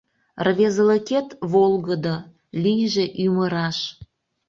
[0.45, 2.15] Рвезылыкет волгыдо,
[2.63, 3.77] Лийже ӱмыраш!